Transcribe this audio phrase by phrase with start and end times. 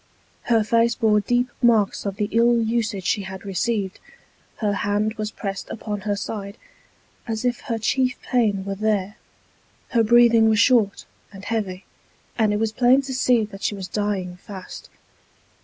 [0.45, 3.99] Her face bore deep marks of the ill usage she had received:
[4.55, 6.57] her hand was pressed upon her side,
[7.27, 9.17] as if her chief pain were there;
[9.89, 11.85] her breathing was short and heavy;
[12.35, 14.89] and it was plain to see that she was dying fast.